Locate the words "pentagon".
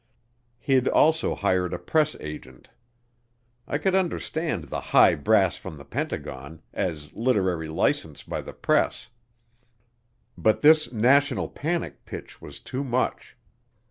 5.85-6.63